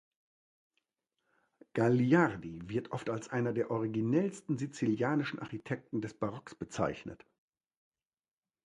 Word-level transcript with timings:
Gagliardi 1.73 2.67
wird 2.67 2.91
oft 2.91 3.11
als 3.11 3.29
einer 3.29 3.53
der 3.53 3.69
originellsten 3.69 4.57
sizilianischen 4.57 5.37
Architekten 5.37 6.01
des 6.01 6.15
Barocks 6.15 6.55
bezeichnet. 6.55 7.23